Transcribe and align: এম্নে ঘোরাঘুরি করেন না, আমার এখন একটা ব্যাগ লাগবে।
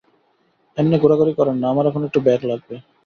এম্নে 0.77 0.97
ঘোরাঘুরি 0.99 1.33
করেন 1.39 1.55
না, 1.61 1.67
আমার 1.69 1.85
এখন 1.89 2.01
একটা 2.07 2.19
ব্যাগ 2.25 2.41
লাগবে। 2.51 2.75